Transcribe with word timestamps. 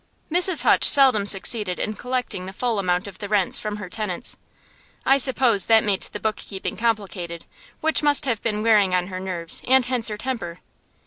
Mrs. 0.31 0.63
Hutch 0.63 0.83
seldom 0.85 1.27
succeeded 1.27 1.77
in 1.77 1.93
collecting 1.93 2.47
the 2.47 2.53
full 2.53 2.79
amount 2.79 3.05
of 3.05 3.19
the 3.19 3.29
rents 3.29 3.59
from 3.59 3.75
her 3.75 3.87
tenants. 3.87 4.35
I 5.05 5.19
suppose 5.19 5.67
that 5.67 5.83
made 5.83 6.01
the 6.01 6.19
bookkeeping 6.19 6.75
complicated, 6.75 7.45
which 7.81 8.01
must 8.01 8.25
have 8.25 8.41
been 8.41 8.63
wearing 8.63 8.95
on 8.95 9.09
her 9.09 9.19
nerves; 9.19 9.61
and 9.67 9.85
hence 9.85 10.07
her 10.07 10.17
temper. 10.17 10.57